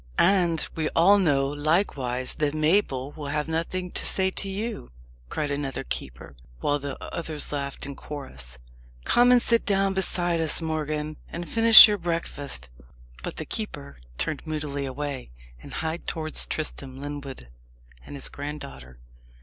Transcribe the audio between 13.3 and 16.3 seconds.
the keeper turned moodily away, and hied